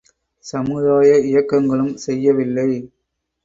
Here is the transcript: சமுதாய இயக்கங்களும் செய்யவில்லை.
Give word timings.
சமுதாய 0.45 1.09
இயக்கங்களும் 1.19 1.95
செய்யவில்லை. 1.97 2.69